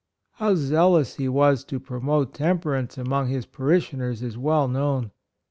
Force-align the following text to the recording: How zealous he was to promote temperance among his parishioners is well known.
How 0.31 0.55
zealous 0.55 1.17
he 1.17 1.29
was 1.29 1.63
to 1.65 1.79
promote 1.79 2.33
temperance 2.33 2.97
among 2.97 3.27
his 3.27 3.45
parishioners 3.45 4.23
is 4.23 4.35
well 4.35 4.67
known. 4.67 5.11